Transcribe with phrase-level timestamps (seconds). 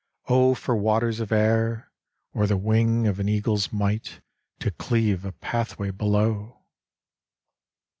[0.29, 1.91] O for waters of air!
[2.33, 4.19] Or the wing of an eagle's might
[4.61, 6.63] To cleave a pathway below!"